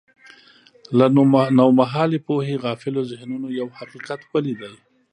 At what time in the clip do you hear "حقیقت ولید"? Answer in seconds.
3.79-4.61